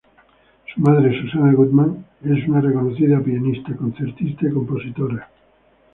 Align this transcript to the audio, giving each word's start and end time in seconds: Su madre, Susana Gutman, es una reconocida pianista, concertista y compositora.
Su 0.73 0.81
madre, 0.81 1.21
Susana 1.21 1.53
Gutman, 1.53 2.03
es 2.23 2.47
una 2.47 2.59
reconocida 2.59 3.21
pianista, 3.21 3.75
concertista 3.75 4.47
y 4.47 4.51
compositora. 4.51 5.29